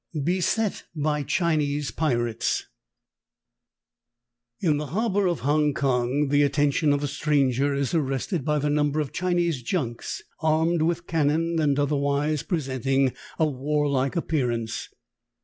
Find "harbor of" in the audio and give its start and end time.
4.87-5.41